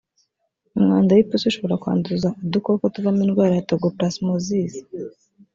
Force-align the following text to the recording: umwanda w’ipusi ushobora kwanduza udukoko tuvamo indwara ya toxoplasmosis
umwanda 0.77 1.11
w’ipusi 1.13 1.45
ushobora 1.47 1.79
kwanduza 1.81 2.27
udukoko 2.43 2.83
tuvamo 2.93 3.21
indwara 3.27 3.53
ya 3.55 3.67
toxoplasmosis 3.69 4.73